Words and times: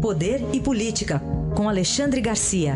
Poder 0.00 0.40
e 0.54 0.58
Política, 0.64 1.20
com 1.54 1.68
Alexandre 1.68 2.22
Garcia. 2.22 2.72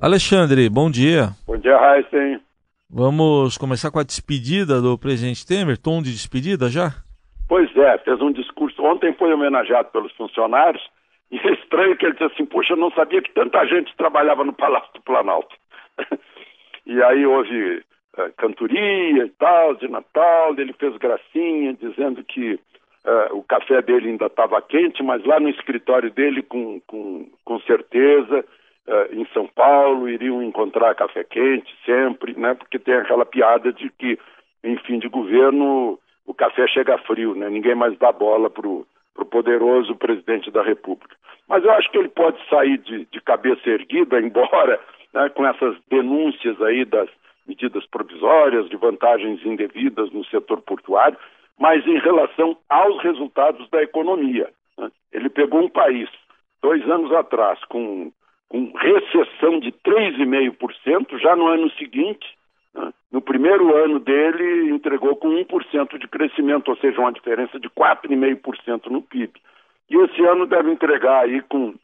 Alexandre, 0.00 0.70
bom 0.70 0.88
dia. 0.88 1.30
Bom 1.44 1.56
dia, 1.56 1.74
Heisen. 1.74 2.40
Vamos 2.88 3.58
começar 3.58 3.90
com 3.90 3.98
a 3.98 4.04
despedida 4.04 4.80
do 4.80 4.96
presidente 4.96 5.44
Temer, 5.44 5.76
tom 5.76 6.00
de 6.00 6.12
despedida 6.12 6.68
já? 6.68 6.90
Pois 7.48 7.68
é, 7.76 7.98
fez 7.98 8.22
um 8.22 8.30
discurso. 8.30 8.80
Ontem 8.84 9.12
foi 9.14 9.34
homenageado 9.34 9.88
pelos 9.90 10.12
funcionários 10.12 10.82
e 11.32 11.36
é 11.36 11.52
estranho 11.54 11.96
que 11.96 12.06
ele 12.06 12.12
disse 12.12 12.32
assim: 12.32 12.46
Poxa, 12.46 12.74
eu 12.74 12.76
não 12.76 12.92
sabia 12.92 13.20
que 13.20 13.34
tanta 13.34 13.66
gente 13.66 13.92
trabalhava 13.96 14.44
no 14.44 14.52
Palácio 14.52 14.92
do 14.94 15.02
Planalto. 15.02 15.56
e 16.86 17.02
aí 17.02 17.26
houve 17.26 17.82
cantoria 18.36 19.24
e 19.24 19.30
tal, 19.30 19.74
de 19.74 19.88
Natal, 19.88 20.54
ele 20.58 20.72
fez 20.74 20.96
gracinha, 20.96 21.74
dizendo 21.74 22.22
que 22.24 22.54
uh, 22.54 23.36
o 23.36 23.42
café 23.42 23.80
dele 23.82 24.10
ainda 24.10 24.26
estava 24.26 24.60
quente, 24.62 25.02
mas 25.02 25.24
lá 25.24 25.38
no 25.38 25.48
escritório 25.48 26.10
dele, 26.10 26.42
com, 26.42 26.80
com, 26.86 27.28
com 27.44 27.60
certeza, 27.60 28.44
uh, 28.86 29.14
em 29.14 29.26
São 29.32 29.46
Paulo, 29.46 30.08
iriam 30.08 30.42
encontrar 30.42 30.94
café 30.94 31.24
quente 31.24 31.72
sempre, 31.84 32.34
né? 32.38 32.54
Porque 32.54 32.78
tem 32.78 32.94
aquela 32.94 33.24
piada 33.24 33.72
de 33.72 33.90
que, 33.90 34.18
em 34.64 34.76
fim 34.78 34.98
de 34.98 35.08
governo, 35.08 35.98
o 36.26 36.34
café 36.34 36.66
chega 36.68 36.98
frio, 36.98 37.34
né? 37.34 37.48
Ninguém 37.48 37.74
mais 37.74 37.96
dá 37.98 38.12
bola 38.12 38.50
pro 38.50 38.86
para 39.14 39.24
o 39.24 39.26
poderoso 39.26 39.94
presidente 39.96 40.50
da 40.50 40.62
República. 40.62 41.14
Mas 41.48 41.64
eu 41.64 41.72
acho 41.72 41.90
que 41.90 41.98
ele 41.98 42.08
pode 42.08 42.38
sair 42.48 42.78
de, 42.78 43.06
de 43.06 43.20
cabeça 43.20 43.68
erguida, 43.68 44.18
embora 44.22 44.80
né, 45.12 45.28
com 45.30 45.46
essas 45.46 45.76
denúncias 45.90 46.60
aí 46.62 46.84
das 46.84 47.08
medidas 47.50 47.84
provisórias, 47.86 48.68
de 48.68 48.76
vantagens 48.76 49.44
indevidas 49.44 50.10
no 50.12 50.24
setor 50.26 50.62
portuário, 50.62 51.18
mas 51.58 51.84
em 51.86 51.98
relação 51.98 52.56
aos 52.68 53.02
resultados 53.02 53.68
da 53.70 53.82
economia. 53.82 54.48
Né? 54.78 54.90
Ele 55.12 55.28
pegou 55.28 55.60
um 55.60 55.68
país, 55.68 56.08
dois 56.62 56.88
anos 56.88 57.12
atrás, 57.12 57.62
com, 57.64 58.12
com 58.48 58.72
recessão 58.76 59.58
de 59.58 59.72
3,5%, 59.72 61.18
já 61.18 61.34
no 61.34 61.48
ano 61.48 61.68
seguinte, 61.72 62.26
né? 62.72 62.92
no 63.10 63.20
primeiro 63.20 63.76
ano 63.76 63.98
dele, 63.98 64.70
entregou 64.70 65.16
com 65.16 65.28
1% 65.28 65.98
de 65.98 66.06
crescimento, 66.06 66.68
ou 66.68 66.76
seja, 66.76 67.00
uma 67.00 67.12
diferença 67.12 67.58
de 67.58 67.68
4,5% 67.68 68.86
no 68.86 69.02
PIB. 69.02 69.32
E 69.90 69.96
esse 69.96 70.24
ano 70.24 70.46
deve 70.46 70.70
entregar 70.70 71.24
aí 71.24 71.42
com 71.42 71.74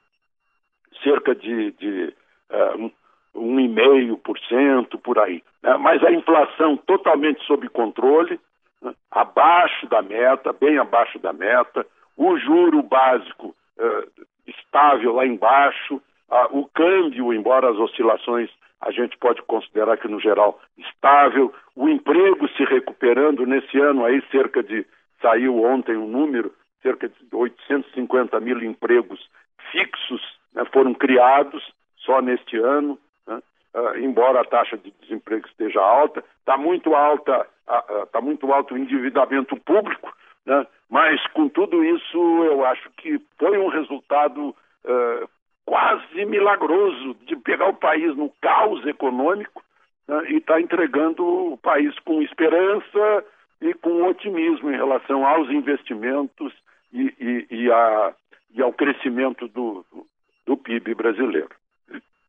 cerca 1.02 1.34
de, 1.34 1.72
de 1.72 2.14
uh, 2.50 2.90
1,5% 3.36 5.00
por 5.00 5.18
aí. 5.18 5.42
Né? 5.62 5.76
Mas 5.76 6.02
a 6.02 6.12
inflação 6.12 6.76
totalmente 6.76 7.44
sob 7.44 7.68
controle, 7.68 8.40
né? 8.82 8.94
abaixo 9.10 9.86
da 9.86 10.02
meta, 10.02 10.52
bem 10.52 10.78
abaixo 10.78 11.18
da 11.18 11.32
meta, 11.32 11.86
o 12.16 12.36
juro 12.38 12.82
básico 12.82 13.54
uh, 13.78 14.26
estável 14.46 15.14
lá 15.14 15.26
embaixo, 15.26 15.96
uh, 15.96 16.58
o 16.58 16.66
câmbio, 16.68 17.32
embora 17.32 17.70
as 17.70 17.76
oscilações 17.76 18.50
a 18.80 18.90
gente 18.90 19.16
pode 19.16 19.42
considerar 19.42 19.96
que 19.96 20.08
no 20.08 20.20
geral 20.20 20.60
estável, 20.76 21.52
o 21.74 21.88
emprego 21.88 22.48
se 22.50 22.64
recuperando 22.64 23.46
nesse 23.46 23.78
ano 23.78 24.04
aí 24.04 24.22
cerca 24.30 24.62
de 24.62 24.86
saiu 25.20 25.62
ontem 25.64 25.96
um 25.96 26.06
número 26.06 26.52
cerca 26.82 27.08
de 27.08 27.14
850 27.32 28.38
mil 28.40 28.62
empregos 28.62 29.28
fixos 29.72 30.22
né, 30.54 30.64
foram 30.72 30.94
criados 30.94 31.62
só 31.98 32.20
neste 32.20 32.56
ano 32.56 32.98
embora 33.98 34.40
a 34.40 34.44
taxa 34.44 34.76
de 34.76 34.92
desemprego 35.00 35.46
esteja 35.46 35.80
alta, 35.80 36.24
está 36.40 36.56
muito 36.56 36.94
alta, 36.94 37.46
está 38.04 38.20
muito 38.20 38.52
alto 38.52 38.74
o 38.74 38.78
endividamento 38.78 39.56
público, 39.60 40.14
né? 40.44 40.66
mas 40.88 41.24
com 41.28 41.48
tudo 41.48 41.84
isso 41.84 42.18
eu 42.44 42.64
acho 42.64 42.88
que 42.96 43.20
foi 43.38 43.58
um 43.58 43.68
resultado 43.68 44.50
uh, 44.50 45.28
quase 45.64 46.24
milagroso 46.24 47.14
de 47.26 47.36
pegar 47.36 47.68
o 47.68 47.74
país 47.74 48.16
no 48.16 48.30
caos 48.40 48.86
econômico 48.86 49.62
né? 50.06 50.30
e 50.30 50.36
está 50.36 50.60
entregando 50.60 51.24
o 51.52 51.58
país 51.58 51.98
com 52.00 52.22
esperança 52.22 53.24
e 53.60 53.74
com 53.74 54.04
otimismo 54.04 54.70
em 54.70 54.76
relação 54.76 55.26
aos 55.26 55.50
investimentos 55.50 56.52
e, 56.92 57.12
e, 57.18 57.46
e, 57.50 57.72
a, 57.72 58.14
e 58.54 58.62
ao 58.62 58.72
crescimento 58.72 59.48
do, 59.48 59.84
do 60.46 60.56
PIB 60.56 60.94
brasileiro. 60.94 61.50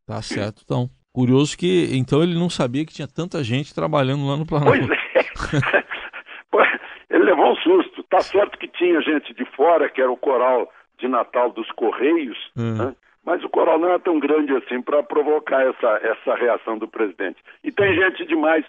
Tá 0.08 0.22
certo, 0.22 0.62
então. 0.64 0.90
Curioso 1.18 1.58
que 1.58 1.98
então 1.98 2.22
ele 2.22 2.38
não 2.38 2.48
sabia 2.48 2.86
que 2.86 2.94
tinha 2.94 3.08
tanta 3.08 3.44
gente 3.44 3.74
trabalhando 3.74 4.28
lá 4.28 4.38
no 4.38 4.46
Planalto. 4.46 4.88
Pois 4.88 5.64
é. 5.64 6.78
ele 7.10 7.24
levou 7.24 7.54
um 7.54 7.56
susto. 7.56 8.04
Tá 8.04 8.20
certo 8.20 8.56
que 8.56 8.68
tinha 8.68 9.02
gente 9.02 9.34
de 9.34 9.44
fora, 9.56 9.90
que 9.90 10.00
era 10.00 10.12
o 10.12 10.16
coral 10.16 10.72
de 11.00 11.08
Natal 11.08 11.50
dos 11.50 11.72
Correios, 11.72 12.38
uhum. 12.56 12.78
né? 12.78 12.96
mas 13.26 13.44
o 13.44 13.50
coral 13.50 13.80
não 13.80 13.94
é 13.94 13.98
tão 13.98 14.20
grande 14.20 14.54
assim 14.58 14.80
para 14.80 15.02
provocar 15.02 15.66
essa, 15.66 16.00
essa 16.04 16.36
reação 16.36 16.78
do 16.78 16.88
presidente. 16.88 17.40
E 17.64 17.72
tem 17.72 17.96
gente 17.96 18.24
demais, 18.28 18.64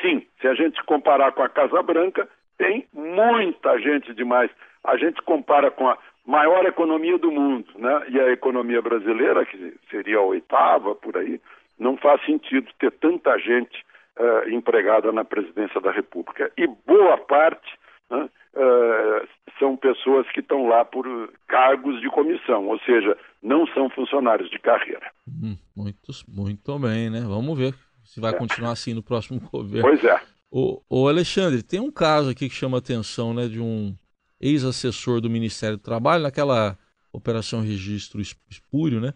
sim. 0.00 0.26
Se 0.40 0.48
a 0.48 0.54
gente 0.54 0.82
comparar 0.82 1.30
com 1.30 1.44
a 1.44 1.48
Casa 1.48 1.80
Branca, 1.84 2.28
tem 2.58 2.84
muita 2.92 3.78
gente 3.78 4.12
demais. 4.12 4.50
A 4.82 4.96
gente 4.96 5.22
compara 5.22 5.70
com 5.70 5.88
a 5.88 5.96
maior 6.26 6.66
economia 6.66 7.16
do 7.16 7.30
mundo, 7.30 7.68
né? 7.78 8.06
E 8.08 8.18
a 8.18 8.32
economia 8.32 8.82
brasileira, 8.82 9.46
que 9.46 9.74
seria 9.88 10.18
a 10.18 10.22
oitava 10.22 10.96
por 10.96 11.16
aí, 11.16 11.40
não 11.82 11.96
faz 11.96 12.24
sentido 12.24 12.70
ter 12.78 12.92
tanta 12.92 13.36
gente 13.38 13.84
uh, 14.18 14.48
empregada 14.48 15.10
na 15.12 15.24
presidência 15.24 15.80
da 15.80 15.90
República. 15.90 16.50
E 16.56 16.66
boa 16.66 17.18
parte 17.18 17.68
uh, 18.10 19.28
são 19.58 19.76
pessoas 19.76 20.30
que 20.32 20.40
estão 20.40 20.68
lá 20.68 20.84
por 20.84 21.06
cargos 21.48 22.00
de 22.00 22.08
comissão, 22.08 22.68
ou 22.68 22.78
seja, 22.80 23.16
não 23.42 23.66
são 23.68 23.90
funcionários 23.90 24.48
de 24.50 24.58
carreira. 24.58 25.10
Hum, 25.26 25.56
muitos, 25.76 26.24
muito 26.26 26.78
bem, 26.78 27.10
né? 27.10 27.20
Vamos 27.20 27.58
ver 27.58 27.74
se 28.04 28.20
vai 28.20 28.32
é. 28.32 28.36
continuar 28.38 28.72
assim 28.72 28.94
no 28.94 29.02
próximo 29.02 29.40
governo. 29.50 29.88
Pois 29.88 30.04
é. 30.04 30.20
O, 30.50 30.82
o 30.88 31.08
Alexandre, 31.08 31.62
tem 31.62 31.80
um 31.80 31.90
caso 31.90 32.30
aqui 32.30 32.48
que 32.48 32.54
chama 32.54 32.76
a 32.76 32.80
atenção, 32.80 33.32
né, 33.32 33.48
de 33.48 33.58
um 33.58 33.94
ex-assessor 34.38 35.20
do 35.20 35.30
Ministério 35.30 35.78
do 35.78 35.82
Trabalho, 35.82 36.24
naquela 36.24 36.76
operação 37.12 37.60
registro 37.60 38.20
espúrio, 38.20 39.00
né? 39.00 39.14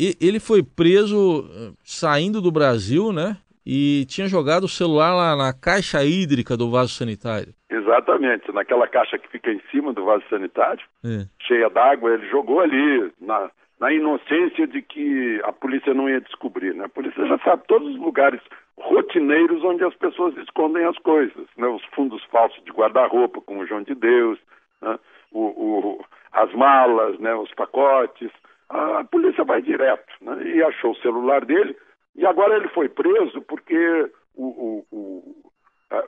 E 0.00 0.16
ele 0.18 0.40
foi 0.40 0.62
preso 0.62 1.44
eh, 1.44 1.72
saindo 1.84 2.40
do 2.40 2.50
Brasil, 2.50 3.12
né? 3.12 3.36
E 3.66 4.06
tinha 4.06 4.26
jogado 4.26 4.64
o 4.64 4.68
celular 4.68 5.12
lá 5.12 5.36
na 5.36 5.52
caixa 5.52 6.02
hídrica 6.02 6.56
do 6.56 6.70
vaso 6.70 6.94
sanitário. 6.94 7.52
Exatamente, 7.68 8.50
naquela 8.50 8.88
caixa 8.88 9.18
que 9.18 9.28
fica 9.28 9.52
em 9.52 9.60
cima 9.70 9.92
do 9.92 10.02
vaso 10.06 10.24
sanitário, 10.30 10.82
é. 11.04 11.26
cheia 11.46 11.68
d'água, 11.68 12.14
ele 12.14 12.26
jogou 12.30 12.60
ali, 12.60 13.12
na, 13.20 13.50
na 13.78 13.92
inocência 13.92 14.66
de 14.66 14.80
que 14.80 15.38
a 15.44 15.52
polícia 15.52 15.92
não 15.92 16.08
ia 16.08 16.22
descobrir. 16.22 16.74
Né? 16.74 16.86
A 16.86 16.88
polícia 16.88 17.26
já 17.26 17.38
sabe 17.40 17.64
todos 17.68 17.90
os 17.90 18.00
lugares 18.00 18.40
rotineiros 18.78 19.62
onde 19.62 19.84
as 19.84 19.94
pessoas 19.96 20.34
escondem 20.38 20.86
as 20.86 20.96
coisas, 21.00 21.46
né? 21.58 21.66
os 21.66 21.84
fundos 21.94 22.24
falsos 22.32 22.64
de 22.64 22.72
guarda-roupa, 22.72 23.42
como 23.42 23.60
o 23.60 23.66
João 23.66 23.82
de 23.82 23.94
Deus, 23.94 24.38
né? 24.80 24.98
o, 25.30 25.40
o, 25.40 26.04
as 26.32 26.50
malas, 26.54 27.18
né? 27.18 27.34
os 27.34 27.52
pacotes 27.52 28.30
a 28.70 29.04
polícia 29.04 29.42
vai 29.42 29.60
direto 29.60 30.12
né, 30.20 30.42
e 30.44 30.62
achou 30.62 30.92
o 30.92 31.02
celular 31.02 31.44
dele. 31.44 31.76
E 32.14 32.24
agora 32.24 32.56
ele 32.56 32.68
foi 32.68 32.88
preso 32.88 33.42
porque 33.42 34.10
o, 34.34 34.44
o, 34.44 34.86
o, 34.92 35.52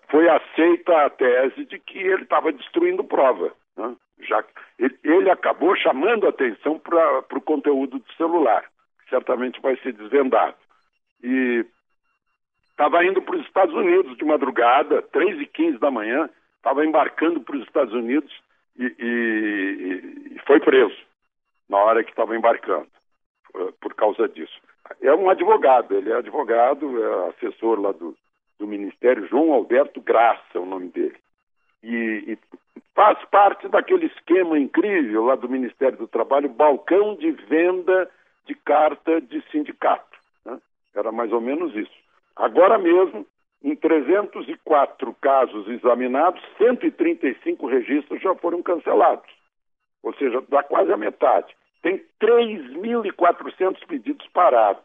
foi 0.08 0.28
aceita 0.28 1.06
a 1.06 1.10
tese 1.10 1.64
de 1.64 1.78
que 1.80 1.98
ele 1.98 2.22
estava 2.22 2.52
destruindo 2.52 3.02
prova. 3.02 3.52
Né, 3.76 3.96
já 4.20 4.44
ele, 4.78 4.96
ele, 5.02 5.30
acabou 5.30 5.74
chamando 5.76 6.28
atenção 6.28 6.78
para 6.78 7.24
o 7.32 7.40
conteúdo 7.40 7.98
do 7.98 8.12
celular, 8.12 8.64
que 9.02 9.10
certamente 9.10 9.60
vai 9.60 9.76
ser 9.78 9.92
desvendado. 9.94 10.56
E 11.22 11.66
estava 12.70 13.04
indo 13.04 13.20
para 13.22 13.36
os 13.36 13.44
Estados 13.44 13.74
Unidos 13.74 14.16
de 14.16 14.24
madrugada, 14.24 15.02
3 15.02 15.40
e 15.40 15.46
15 15.46 15.78
da 15.78 15.90
manhã, 15.90 16.30
estava 16.56 16.86
embarcando 16.86 17.40
para 17.40 17.56
os 17.56 17.62
Estados 17.64 17.92
Unidos 17.92 18.32
e, 18.78 18.84
e, 18.84 20.36
e 20.36 20.38
foi 20.46 20.60
preso 20.60 21.11
na 21.68 21.78
hora 21.78 22.04
que 22.04 22.10
estava 22.10 22.36
embarcando, 22.36 22.88
eh, 23.54 23.72
por 23.80 23.94
causa 23.94 24.28
disso. 24.28 24.60
É 25.00 25.14
um 25.14 25.30
advogado, 25.30 25.94
ele 25.94 26.10
é 26.10 26.16
advogado, 26.16 27.02
é 27.02 27.28
assessor 27.30 27.80
lá 27.80 27.92
do, 27.92 28.16
do 28.58 28.66
Ministério, 28.66 29.26
João 29.28 29.52
Alberto 29.52 30.00
Graça 30.00 30.60
o 30.60 30.66
nome 30.66 30.88
dele. 30.88 31.16
E, 31.82 32.32
e, 32.32 32.38
faz 32.94 33.18
parte 33.30 33.68
daquele 33.68 34.06
esquema 34.06 34.58
incrível 34.58 35.24
lá 35.24 35.34
do 35.34 35.48
Ministério 35.48 35.98
do 35.98 36.06
Trabalho, 36.06 36.48
balcão 36.48 37.16
de 37.16 37.30
venda 37.30 38.08
de 38.46 38.54
carta 38.54 39.20
de 39.20 39.42
sindicato. 39.50 40.18
Né? 40.44 40.58
Era 40.94 41.10
mais 41.10 41.32
ou 41.32 41.40
menos 41.40 41.74
isso. 41.74 42.02
Agora 42.36 42.78
mesmo, 42.78 43.26
em 43.62 43.74
304 43.74 45.14
casos 45.20 45.68
examinados, 45.68 46.42
135 46.58 47.66
registros 47.66 48.20
já 48.20 48.34
foram 48.34 48.62
cancelados. 48.62 49.30
Ou 50.02 50.14
seja, 50.14 50.42
dá 50.48 50.62
quase 50.62 50.92
a 50.92 50.96
metade 50.96 51.54
tem 51.82 52.02
3.400 52.20 53.84
pedidos 53.86 54.26
parados. 54.28 54.82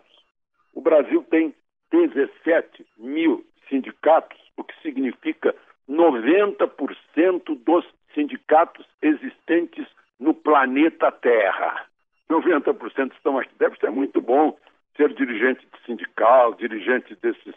O 0.74 0.82
Brasil 0.82 1.24
tem 1.30 1.56
17 1.92 2.86
mil 2.98 3.46
sindicatos, 3.70 4.38
o 4.58 4.64
que 4.64 4.74
significa 4.82 5.56
90% 5.90 7.64
dos 7.64 7.86
sindicatos 8.14 8.86
existentes 9.02 9.88
no 10.20 10.34
planeta 10.34 11.12
Terra. 11.12 11.86
90% 12.30 13.14
estão 13.14 13.38
aqui. 13.38 13.54
Deve 13.58 13.78
ser 13.78 13.92
muito 13.92 14.20
bom 14.20 14.58
ser 14.98 15.14
dirigente 15.14 15.66
de 15.66 15.86
sindical, 15.86 16.56
dirigente 16.56 17.16
desses 17.22 17.54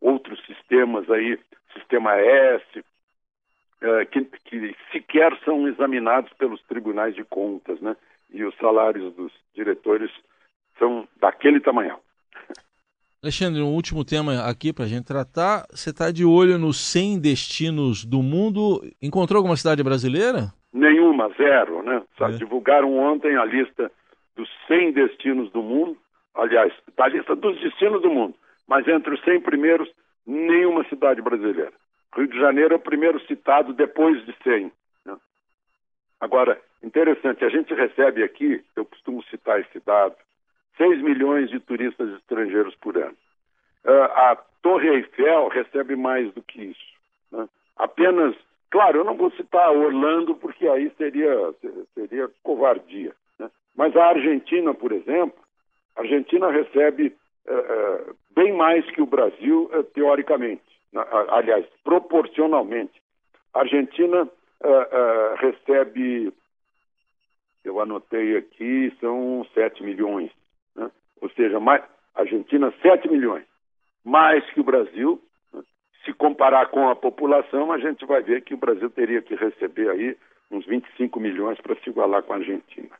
outros 0.00 0.44
sistemas 0.44 1.10
aí, 1.10 1.38
sistema 1.72 2.14
S, 2.16 2.84
eh, 3.80 4.04
que, 4.04 4.24
que, 4.52 4.76
sequer 4.92 5.32
são 5.44 5.66
examinados 5.66 6.30
pelos 6.34 6.60
tribunais 6.64 7.14
de 7.14 7.24
contas, 7.24 7.80
né? 7.80 7.96
E 8.30 8.44
os 8.44 8.54
salários 8.56 9.14
dos 9.14 9.32
diretores 9.54 10.10
são 10.78 11.08
daquele 11.18 11.58
tamanho. 11.58 11.96
Alexandre, 13.22 13.62
um 13.62 13.72
último 13.72 14.04
tema 14.04 14.42
aqui 14.46 14.72
para 14.72 14.84
a 14.84 14.88
gente 14.88 15.06
tratar. 15.06 15.64
Você 15.70 15.90
está 15.90 16.10
de 16.10 16.24
olho 16.24 16.58
nos 16.58 16.78
100 16.92 17.20
destinos 17.20 18.04
do 18.04 18.20
mundo. 18.20 18.82
Encontrou 19.00 19.38
alguma 19.38 19.56
cidade 19.56 19.82
brasileira? 19.82 20.52
Nenhuma, 20.72 21.30
zero, 21.36 21.82
né? 21.82 22.02
É. 22.20 22.28
Divulgaram 22.32 22.98
ontem 22.98 23.36
a 23.36 23.44
lista 23.44 23.90
dos 24.36 24.48
100 24.66 24.92
destinos 24.92 25.50
do 25.52 25.62
mundo. 25.62 25.96
Aliás, 26.34 26.72
da 26.96 27.06
lista 27.08 27.36
dos 27.36 27.58
destinos 27.60 28.02
do 28.02 28.10
mundo. 28.10 28.34
Mas 28.66 28.88
entre 28.88 29.14
os 29.14 29.22
100 29.22 29.40
primeiros, 29.40 29.88
nenhuma 30.26 30.84
cidade 30.88 31.22
brasileira. 31.22 31.72
Rio 32.14 32.28
de 32.28 32.38
Janeiro 32.38 32.74
é 32.74 32.76
o 32.76 32.80
primeiro 32.80 33.20
citado 33.26 33.72
depois 33.72 34.24
de 34.26 34.34
100. 34.42 34.70
Né? 35.06 35.16
Agora, 36.20 36.60
interessante, 36.82 37.44
a 37.44 37.48
gente 37.48 37.72
recebe 37.72 38.22
aqui, 38.22 38.62
eu 38.76 38.84
costumo 38.84 39.22
citar 39.24 39.60
esse 39.60 39.80
dado, 39.80 40.14
6 40.76 41.00
milhões 41.02 41.50
de 41.50 41.58
turistas 41.60 42.08
estrangeiros 42.16 42.74
por 42.76 42.96
ano. 42.96 43.16
Uh, 43.84 44.02
a 44.02 44.36
Torre 44.62 44.88
Eiffel 44.88 45.48
recebe 45.48 45.96
mais 45.96 46.32
do 46.34 46.42
que 46.42 46.62
isso. 46.62 46.92
Né? 47.30 47.48
Apenas, 47.76 48.36
claro, 48.70 48.98
eu 48.98 49.04
não 49.04 49.16
vou 49.16 49.30
citar 49.32 49.72
Orlando 49.72 50.34
porque 50.34 50.68
aí 50.68 50.90
seria, 50.98 51.34
seria 51.94 52.30
covardia. 52.42 53.12
Né? 53.38 53.50
Mas 53.74 53.96
a 53.96 54.06
Argentina, 54.06 54.74
por 54.74 54.92
exemplo, 54.92 55.38
a 55.96 56.02
Argentina 56.02 56.50
recebe 56.50 57.16
uh, 57.48 58.10
uh, 58.10 58.16
bem 58.34 58.52
mais 58.52 58.84
que 58.90 59.00
o 59.00 59.06
Brasil, 59.06 59.70
teoricamente. 59.94 60.72
Aliás, 61.30 61.66
proporcionalmente. 61.84 63.00
A 63.54 63.60
Argentina 63.60 64.28
recebe, 65.38 66.32
eu 67.64 67.80
anotei 67.80 68.36
aqui, 68.36 68.94
são 69.00 69.46
7 69.54 69.82
milhões 69.82 70.30
ou 71.22 71.30
seja, 71.30 71.60
mais, 71.60 71.82
Argentina 72.16 72.74
7 72.82 73.08
milhões, 73.08 73.44
mais 74.04 74.44
que 74.50 74.60
o 74.60 74.64
Brasil. 74.64 75.22
Né? 75.54 75.62
Se 76.04 76.12
comparar 76.12 76.66
com 76.66 76.88
a 76.88 76.96
população, 76.96 77.72
a 77.72 77.78
gente 77.78 78.04
vai 78.04 78.20
ver 78.22 78.42
que 78.42 78.54
o 78.54 78.58
Brasil 78.58 78.90
teria 78.90 79.22
que 79.22 79.36
receber 79.36 79.88
aí 79.88 80.16
uns 80.50 80.66
25 80.66 81.20
milhões 81.20 81.58
para 81.60 81.76
se 81.76 81.88
igualar 81.88 82.24
com 82.24 82.32
a 82.32 82.36
Argentina. 82.36 82.90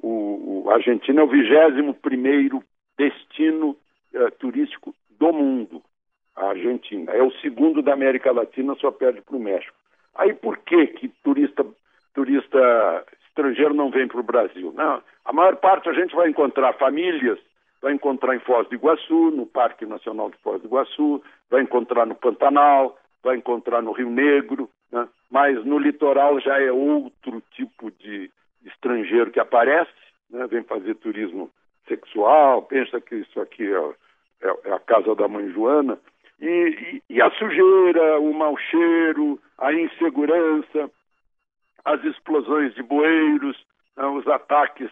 O, 0.00 0.62
o 0.64 0.70
a 0.70 0.74
Argentina 0.74 1.20
é 1.20 1.24
o 1.24 1.28
21 1.28 2.62
destino 2.96 3.76
é, 4.14 4.30
turístico 4.30 4.94
do 5.18 5.32
mundo, 5.32 5.82
a 6.36 6.46
Argentina. 6.46 7.12
É 7.12 7.22
o 7.22 7.32
segundo 7.40 7.82
da 7.82 7.92
América 7.92 8.32
Latina, 8.32 8.74
só 8.76 8.90
perde 8.90 9.20
para 9.20 9.36
o 9.36 9.40
México. 9.40 9.76
Aí 10.14 10.32
por 10.32 10.58
que 10.58 10.86
que 10.88 11.08
turista, 11.22 11.64
turista 12.14 13.04
estrangeiro 13.28 13.74
não 13.74 13.90
vem 13.90 14.06
para 14.06 14.20
o 14.20 14.24
Brasil? 14.24 14.72
Não, 14.76 15.02
a 15.24 15.32
maior 15.32 15.56
parte 15.56 15.88
a 15.88 15.92
gente 15.92 16.14
vai 16.14 16.28
encontrar 16.28 16.72
famílias 16.74 17.38
vai 17.84 17.92
encontrar 17.92 18.34
em 18.34 18.38
Foz 18.38 18.66
do 18.66 18.74
Iguaçu, 18.74 19.30
no 19.30 19.44
Parque 19.44 19.84
Nacional 19.84 20.30
de 20.30 20.38
Foz 20.38 20.58
do 20.62 20.68
Iguaçu, 20.68 21.22
vai 21.50 21.60
encontrar 21.60 22.06
no 22.06 22.14
Pantanal, 22.14 22.98
vai 23.22 23.36
encontrar 23.36 23.82
no 23.82 23.92
Rio 23.92 24.08
Negro, 24.08 24.70
né? 24.90 25.06
mas 25.30 25.62
no 25.66 25.78
litoral 25.78 26.40
já 26.40 26.58
é 26.58 26.72
outro 26.72 27.42
tipo 27.50 27.90
de 27.90 28.30
estrangeiro 28.64 29.30
que 29.30 29.38
aparece, 29.38 29.92
né? 30.30 30.46
vem 30.46 30.62
fazer 30.62 30.94
turismo 30.94 31.50
sexual, 31.86 32.62
pensa 32.62 32.98
que 33.02 33.16
isso 33.16 33.38
aqui 33.38 33.70
é, 33.70 34.48
é, 34.48 34.54
é 34.64 34.72
a 34.72 34.78
casa 34.78 35.14
da 35.14 35.28
mãe 35.28 35.50
Joana, 35.50 35.98
e, 36.40 36.46
e, 37.08 37.14
e 37.16 37.22
a 37.22 37.30
sujeira, 37.32 38.18
o 38.20 38.32
mau 38.34 38.56
cheiro, 38.56 39.40
a 39.58 39.72
insegurança, 39.72 40.90
as 41.84 42.02
explosões 42.04 42.74
de 42.74 42.82
bueiros, 42.82 43.56
né? 43.96 44.06
os 44.06 44.26
ataques 44.26 44.90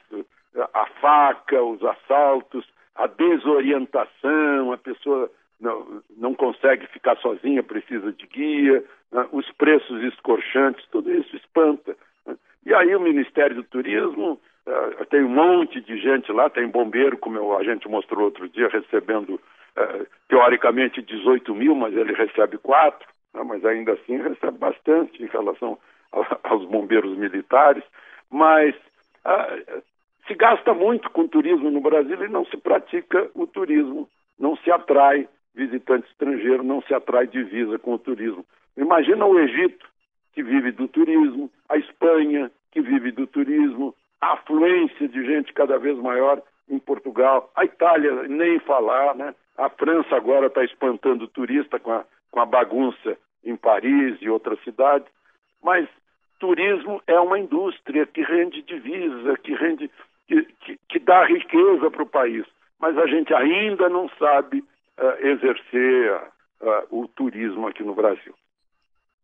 a 0.74 0.86
faca, 1.00 1.62
os 1.62 1.82
assaltos, 1.82 2.66
a 2.94 3.06
desorientação, 3.06 4.72
a 4.72 4.78
pessoa 4.78 5.30
não, 5.60 6.02
não 6.16 6.34
consegue 6.34 6.86
ficar 6.88 7.16
sozinha, 7.18 7.62
precisa 7.62 8.12
de 8.12 8.26
guia, 8.26 8.84
né? 9.10 9.26
os 9.32 9.50
preços 9.52 10.02
escorchantes, 10.02 10.86
tudo 10.90 11.10
isso 11.12 11.34
espanta. 11.36 11.96
E 12.64 12.74
aí 12.74 12.94
o 12.94 13.00
Ministério 13.00 13.56
do 13.56 13.64
Turismo 13.64 14.38
uh, 14.66 15.04
tem 15.06 15.24
um 15.24 15.28
monte 15.28 15.80
de 15.80 15.98
gente 15.98 16.30
lá, 16.30 16.48
tem 16.50 16.68
bombeiro, 16.68 17.16
como 17.16 17.56
a 17.56 17.64
gente 17.64 17.88
mostrou 17.88 18.24
outro 18.24 18.48
dia, 18.48 18.68
recebendo 18.68 19.40
teoricamente 20.28 21.02
18 21.02 21.54
mil, 21.54 21.74
mas 21.74 21.94
ele 21.94 22.12
recebe 22.12 22.58
quatro, 22.58 23.06
né? 23.34 23.42
mas 23.44 23.64
ainda 23.64 23.92
assim 23.92 24.16
recebe 24.16 24.58
bastante 24.58 25.22
em 25.22 25.26
relação 25.26 25.78
aos 26.42 26.64
bombeiros 26.66 27.16
militares. 27.16 27.84
Mas 28.30 28.74
uh, 29.26 29.82
se 30.26 30.34
gasta 30.34 30.72
muito 30.72 31.10
com 31.10 31.26
turismo 31.26 31.70
no 31.70 31.80
Brasil 31.80 32.24
e 32.24 32.28
não 32.28 32.44
se 32.46 32.56
pratica 32.56 33.30
o 33.34 33.46
turismo, 33.46 34.08
não 34.38 34.56
se 34.56 34.70
atrai 34.70 35.28
visitante 35.54 36.08
estrangeiro, 36.10 36.62
não 36.62 36.80
se 36.82 36.94
atrai 36.94 37.26
divisa 37.26 37.78
com 37.78 37.94
o 37.94 37.98
turismo. 37.98 38.44
Imagina 38.76 39.26
o 39.26 39.38
Egito, 39.38 39.86
que 40.32 40.42
vive 40.42 40.72
do 40.72 40.88
turismo, 40.88 41.50
a 41.68 41.76
Espanha, 41.76 42.50
que 42.70 42.80
vive 42.80 43.12
do 43.12 43.26
turismo, 43.26 43.94
a 44.20 44.32
afluência 44.32 45.06
de 45.08 45.24
gente 45.26 45.52
cada 45.52 45.78
vez 45.78 45.98
maior 45.98 46.42
em 46.70 46.78
Portugal, 46.78 47.50
a 47.54 47.64
Itália, 47.64 48.22
nem 48.28 48.58
falar, 48.60 49.14
né? 49.14 49.34
A 49.56 49.68
França 49.68 50.16
agora 50.16 50.46
está 50.46 50.64
espantando 50.64 51.24
o 51.24 51.28
turista 51.28 51.78
com 51.78 51.92
a, 51.92 52.04
com 52.30 52.40
a 52.40 52.46
bagunça 52.46 53.16
em 53.44 53.56
Paris 53.56 54.16
e 54.20 54.28
outras 54.28 54.62
cidades, 54.62 55.08
mas 55.62 55.88
turismo 56.38 57.00
é 57.06 57.18
uma 57.20 57.38
indústria 57.38 58.06
que 58.06 58.22
rende 58.22 58.62
divisa, 58.62 59.36
que 59.38 59.54
rende 59.54 59.90
que, 60.26 60.42
que, 60.60 60.78
que 60.88 60.98
dá 60.98 61.24
riqueza 61.24 61.90
para 61.90 62.02
o 62.02 62.08
país, 62.08 62.44
mas 62.80 62.96
a 62.98 63.06
gente 63.06 63.32
ainda 63.34 63.88
não 63.88 64.08
sabe 64.18 64.58
uh, 64.98 65.26
exercer 65.26 66.16
uh, 66.60 67.00
o 67.02 67.06
turismo 67.08 67.68
aqui 67.68 67.82
no 67.82 67.94
Brasil. 67.94 68.34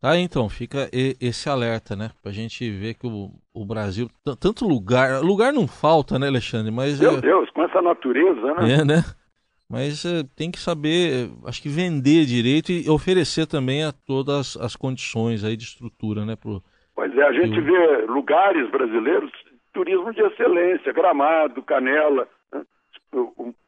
Tá, 0.01 0.17
então, 0.17 0.49
fica 0.49 0.89
esse 0.93 1.49
alerta, 1.49 1.97
né? 1.97 2.11
Pra 2.23 2.31
gente 2.31 2.71
ver 2.71 2.95
que 2.95 3.05
o, 3.05 3.31
o 3.53 3.67
Brasil, 3.67 4.09
tanto 4.41 4.65
lugar, 4.65 5.21
lugar 5.23 5.53
não 5.53 5.67
falta, 5.67 6.21
né, 6.21 6.29
Alexandre? 6.29 6.71
Mas, 6.71 7.01
Meu 7.01 7.19
é, 7.19 7.21
Deus, 7.21 7.51
com 7.51 7.65
essa 7.65 7.83
natureza, 7.83 8.55
né? 8.55 8.75
É, 8.75 8.85
né? 8.85 9.03
Mas 9.71 10.05
é, 10.05 10.23
tem 10.35 10.51
que 10.51 10.59
saber, 10.59 11.31
acho 11.45 11.61
que 11.61 11.69
vender 11.69 12.25
direito 12.25 12.73
e 12.73 12.89
oferecer 12.89 13.47
também 13.47 13.85
a 13.85 13.93
todas 13.93 14.57
as 14.57 14.75
condições 14.75 15.45
aí 15.45 15.57
de 15.57 15.65
estrutura, 15.65 16.25
né? 16.25 16.37
Pro, 16.37 16.63
pois 16.95 17.17
é, 17.17 17.23
a 17.23 17.33
gente 17.33 17.61
vê 17.61 18.07
lugares 18.07 18.71
brasileiros 18.71 19.31
turismo 19.79 20.13
de 20.13 20.21
excelência, 20.23 20.93
Gramado, 20.93 21.63
Canela. 21.63 22.27
Né? 22.53 22.63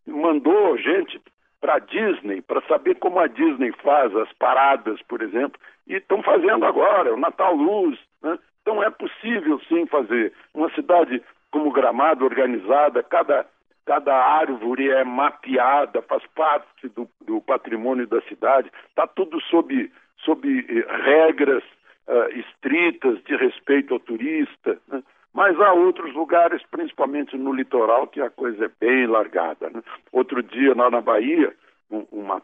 Mandou 0.07 0.77
gente 0.77 1.21
para 1.61 1.75
a 1.75 1.79
Disney, 1.79 2.41
para 2.43 2.61
saber 2.63 2.97
como 2.97 3.21
a 3.21 3.29
Disney 3.29 3.73
faz 3.83 4.15
as 4.17 4.33
paradas, 4.33 5.01
por 5.03 5.23
exemplo, 5.23 5.61
e 5.87 5.95
estão 5.95 6.21
fazendo 6.23 6.65
agora, 6.65 7.15
o 7.15 7.21
Natal 7.21 7.55
Luz. 7.55 7.99
Né? 8.23 8.39
Então 8.63 8.83
é 8.83 8.91
possível 8.91 9.61
sim 9.69 9.87
fazer. 9.87 10.33
Uma 10.53 10.71
cidade 10.75 11.23
como 11.53 11.71
Gramado, 11.71 12.25
organizada, 12.25 13.03
cada, 13.03 13.47
cada 13.87 14.15
árvore 14.15 14.89
é 14.91 15.05
mapeada, 15.05 16.03
faz 16.03 16.25
parte 16.35 16.89
do, 16.89 17.09
do 17.21 17.41
patrimônio 17.41 18.07
da 18.07 18.21
cidade, 18.23 18.71
está 18.89 19.07
tudo 19.07 19.41
sob, 19.43 19.91
sob 20.19 20.49
eh, 20.49 21.03
regras 21.03 21.65
uh, 22.07 22.39
estritas 22.39 23.23
de 23.25 23.37
respeito 23.37 23.95
ao 23.95 24.01
turista. 24.01 24.79
Né? 24.89 25.03
Mas 25.33 25.61
há 25.61 25.73
outros 25.73 26.13
lugares, 26.15 26.63
principalmente 26.71 27.37
no 27.37 27.53
litoral, 27.53 28.07
que 28.07 28.21
a 28.21 28.31
coisa 28.31 28.67
é 28.67 28.71
bem 28.81 29.07
largada. 29.07 29.71
Né? 29.71 29.83
Outro 30.13 30.43
dia, 30.43 30.75
lá 30.75 30.91
na 30.91 31.01
Bahia, 31.01 31.55
um, 31.91 32.07
uma, 32.11 32.43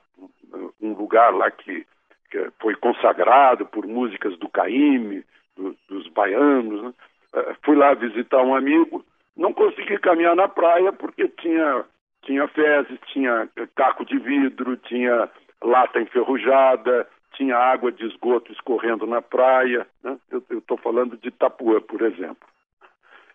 um 0.80 0.92
lugar 0.92 1.34
lá 1.34 1.50
que, 1.50 1.86
que, 2.30 2.50
foi 2.60 2.74
consagrado 2.76 3.66
por 3.66 3.86
músicas 3.86 4.36
do 4.38 4.48
Caíme, 4.48 5.24
do, 5.56 5.76
dos 5.88 6.08
baianos, 6.08 6.82
né? 6.82 6.94
Eh, 7.34 7.56
fui 7.62 7.76
lá 7.76 7.94
visitar 7.94 8.42
um 8.42 8.54
amigo, 8.54 9.04
não 9.36 9.52
consegui 9.52 9.98
caminhar 9.98 10.34
na 10.34 10.48
praia 10.48 10.92
porque 10.92 11.28
tinha, 11.28 11.84
tinha 12.24 12.48
fezes, 12.48 12.98
tinha 13.12 13.48
caco 13.74 14.04
de 14.04 14.18
vidro, 14.18 14.76
tinha 14.76 15.28
lata 15.62 16.00
enferrujada, 16.00 17.06
tinha 17.34 17.56
água 17.56 17.92
de 17.92 18.06
esgoto 18.06 18.52
escorrendo 18.52 19.06
na 19.06 19.20
praia. 19.20 19.86
Né? 20.02 20.16
Eu 20.30 20.58
estou 20.58 20.76
falando 20.78 21.16
de 21.16 21.28
Itapuã, 21.28 21.80
por 21.80 22.02
exemplo 22.02 22.46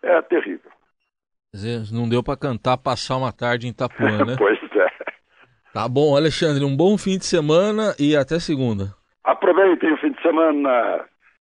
é 0.02 0.20
terrível. 0.22 0.70
Não 1.92 2.08
deu 2.08 2.22
para 2.22 2.36
cantar 2.36 2.76
passar 2.78 3.16
uma 3.16 3.32
tarde 3.32 3.66
em 3.66 3.70
Itapuã, 3.70 4.24
né? 4.24 4.36
pois 4.38 4.58
é. 4.58 4.86
Tá 5.72 5.88
bom, 5.88 6.16
Alexandre, 6.16 6.64
um 6.64 6.76
bom 6.76 6.98
fim 6.98 7.18
de 7.18 7.24
semana 7.24 7.94
e 7.98 8.16
até 8.16 8.38
segunda. 8.38 8.94
Aproveitem 9.24 9.92
o 9.92 9.96
fim 9.98 10.12
de 10.12 10.20
semana. 10.20 11.04